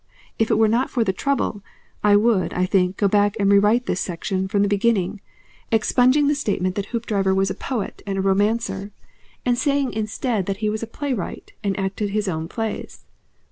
[0.39, 1.61] If it were not for the trouble,
[2.03, 5.21] I would, I think, go back and rewrite this section from the beginning,
[5.71, 8.89] expunging the statements that Hoopdriver was a poet and a romancer,
[9.45, 13.05] and saying instead that he was a playwright and acted his own plays.